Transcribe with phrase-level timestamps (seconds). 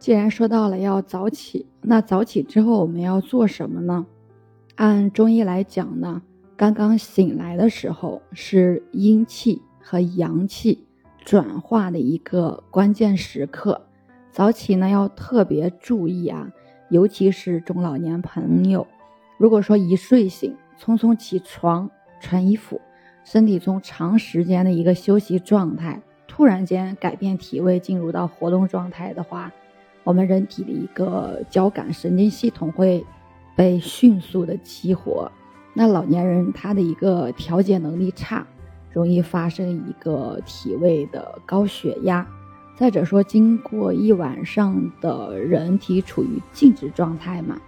[0.00, 4.06] 既然说到了要早起，那早起之后我们要做什么呢？
[4.76, 6.22] 按中医来讲呢，
[6.56, 10.86] 刚刚醒来的时候是阴气和阳气
[11.22, 13.82] 转化的一个关键时刻。
[14.32, 16.50] 早起呢要特别注意啊，
[16.88, 18.86] 尤其是中老年朋友，
[19.36, 21.90] 如果说一睡醒，匆匆起床
[22.22, 22.80] 穿衣服，
[23.22, 29.52] 身体从长时间的一个休息状态突然间改变体位，进入到活动状态的话。
[30.04, 33.04] 我们人体的一个交感神经系统会
[33.54, 35.30] 被迅速的激活，
[35.74, 38.46] 那老年人他的一个调节能力差，
[38.92, 42.26] 容易发生一个体位的高血压。
[42.76, 47.60] 再者说，经过一晚上的人体处于静止状态嘛，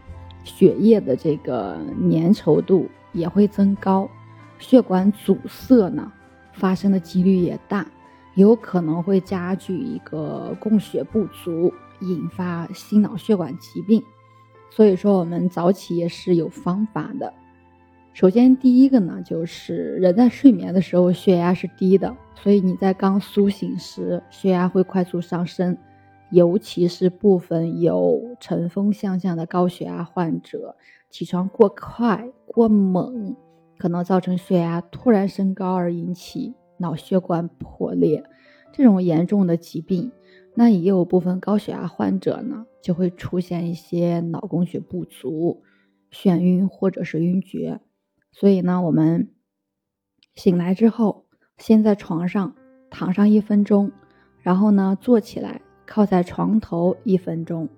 [0.42, 1.76] 血液的这个
[2.10, 4.08] 粘稠度也会增高，
[4.58, 6.10] 血管阻塞呢
[6.54, 7.86] 发生的几率也大，
[8.36, 11.70] 有可能会加剧一个供血不足。
[12.02, 14.02] 引发心脑血管疾病，
[14.70, 17.32] 所以说我们早起也是有方法的。
[18.12, 25.78] 首先，第一个呢，就是人在睡眠的时候血压是低的，所以你在刚苏醒时血压会快速上升，
[26.30, 30.76] 尤其是部分有晨风现象的高血压患者，
[31.08, 33.34] 起床过快过猛，
[33.78, 38.22] 可能造成血压突然升高而引起脑血管破裂，
[38.74, 40.12] 这种严重的疾病。
[40.54, 45.62] 那也有部分高血压患者呢，就会出现一些脑供血不足、
[46.10, 47.80] 眩晕或者是晕厥。
[48.32, 49.30] 所以呢，我们
[50.34, 52.54] 醒来之后，先在床上
[52.90, 53.90] 躺上一分钟，
[54.40, 57.68] 然后呢坐起来，靠在床头一分钟，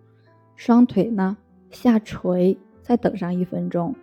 [0.56, 1.36] 双腿呢
[1.70, 3.94] 下垂，再等上一分钟，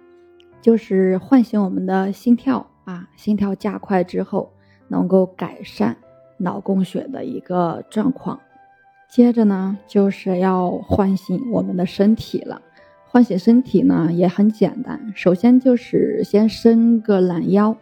[0.61, 4.51] 就是唤醒我们的心跳啊，心跳加快之后，
[4.87, 5.97] 能够改善
[6.37, 8.39] 脑供血的一个状况。
[9.11, 12.61] 接着呢，就是要唤醒我们的身体了。
[13.09, 17.75] 唤醒身体呢也很简单，首先就是先伸个懒腰。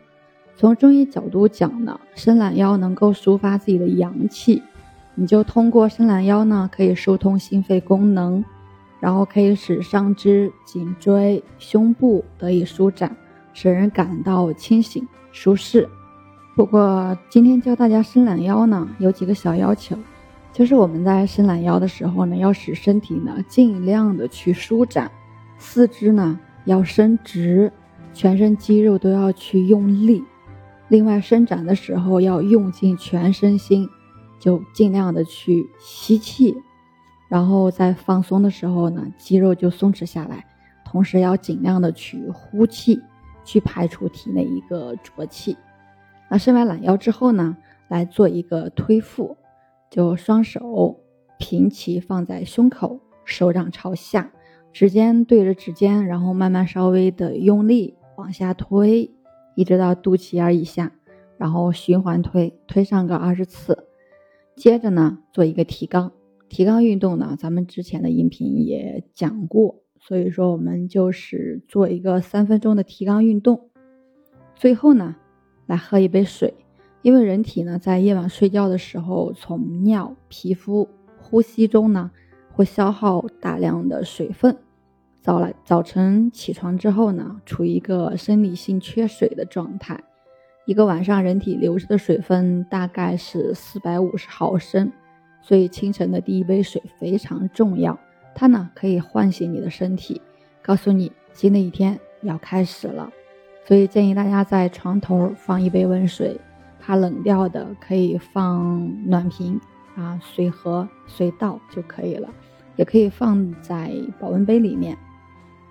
[0.55, 4.63] 从中医角度讲呢，伸懒腰能够抒发自己的阳气，
[5.13, 8.43] 你就通过伸懒腰呢，可以疏通心肺功能，
[8.99, 13.15] 然后可以使上肢、颈椎、胸部得以舒展，
[13.53, 15.87] 使人感到清醒舒适。
[16.55, 19.95] 不过今天教大家伸懒腰呢，有几个小要求。
[20.51, 25.09] 就是我们在伸懒腰的时候呢，要使身体呢尽量的去舒展，
[25.57, 27.71] 四肢呢要伸直，
[28.13, 30.23] 全身肌肉都要去用力。
[30.89, 33.87] 另外伸展的时候要用尽全身心，
[34.39, 36.57] 就尽量的去吸气，
[37.29, 40.45] 然后在放松的时候呢，肌肉就松弛下来。
[40.83, 42.99] 同时要尽量的去呼气，
[43.45, 45.55] 去排除体内一个浊气。
[46.27, 47.55] 那伸完懒腰之后呢，
[47.87, 49.37] 来做一个推腹。
[49.89, 50.99] 就双手
[51.39, 54.31] 平齐放在胸口，手掌朝下，
[54.71, 59.11] 指尖对着指尖，然后慢慢稍微的用力往下推，
[59.55, 60.91] 一直到肚脐眼以下，
[61.37, 63.87] 然后循环推，推上个二十次。
[64.55, 66.11] 接着呢，做一个提肛。
[66.49, 73.69] 提肛运动呢，咱们之前的音频也讲过，所以说我们就是做一个三分钟的提肛运动。
[74.55, 75.15] 最后呢，
[75.67, 76.53] 来喝一杯水。
[77.01, 80.87] 因为人体呢，在夜晚睡觉的时候，从尿、皮肤、
[81.17, 82.11] 呼吸中呢，
[82.51, 84.57] 会消耗大量的水分。
[85.21, 89.97] 早来早晨起床之后呢，处于一个生理性缺水的状态。
[90.65, 94.91] 一个晚上人体流失的水分大概是四百五十毫升，
[95.41, 97.97] 所以清晨的第一杯水非常重要。
[98.35, 100.21] 它呢，可以唤醒你的身体，
[100.61, 103.09] 告诉你新的一天要开始了。
[103.65, 106.39] 所以建议大家在床头放一杯温水。
[106.89, 109.61] 怕冷掉的可以放暖瓶
[109.95, 112.27] 啊，随喝随倒就可以了，
[112.77, 114.97] 也可以放在保温杯里面。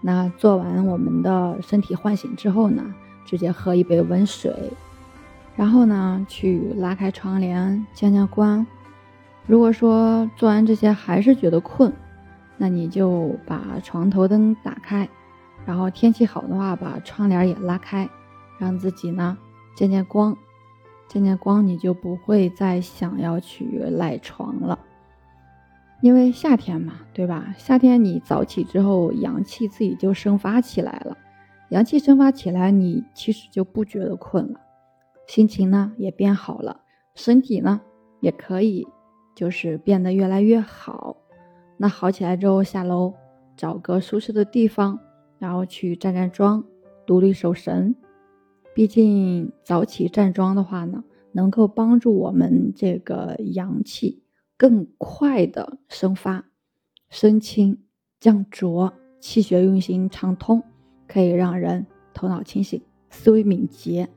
[0.01, 4.55] 那做完我们的身体唤醒之后呢，直接喝一杯温水，
[5.57, 8.65] 然后呢去拉开窗帘见见光。
[9.45, 11.93] 如果说做完这些还是觉得困，
[12.57, 15.09] 那你就把床头灯打开，
[15.67, 18.09] 然后天气好的话把窗帘也拉开，
[18.57, 19.37] 让自己呢
[19.75, 20.37] 见见光。
[21.09, 24.79] 见见光，你就不会再想要去赖床了，
[26.03, 27.55] 因为夏天嘛，对吧？
[27.57, 31.17] 夏天你早起之后，阳气自己就生发起来了，
[31.71, 34.61] 阳气生发起来，你其实就不觉得困了，
[35.27, 36.83] 心情呢也变好了，
[37.15, 37.81] 身体呢
[38.21, 38.87] 也可以
[39.35, 41.17] 就是变得越来越好。
[41.79, 43.15] 那好起来之后，下楼
[43.57, 44.99] 找个舒适的地方，
[45.39, 46.63] 然后去站站桩，
[47.07, 47.95] 独立守神。
[48.75, 54.23] 毕竟早起站桩的话呢，能够帮助我们这个阳气
[54.57, 56.45] 更快的生发，
[57.11, 57.79] 升清
[58.21, 60.63] 降浊，气血运行畅通，
[61.07, 62.81] 可以让人头脑清醒、
[63.11, 64.09] 思维敏捷，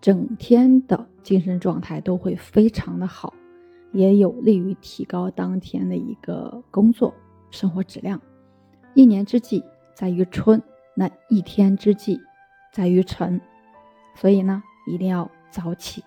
[0.00, 3.34] 整天的精神状态都会非常的好，
[3.92, 7.12] 也有利于提高当天的一个工作
[7.50, 8.20] 生活质量。
[8.94, 9.62] 一年之计
[9.94, 10.62] 在于春，
[10.94, 12.18] 那一天之计
[12.72, 13.40] 在于晨，
[14.20, 16.04] 所以呢，一定要早起。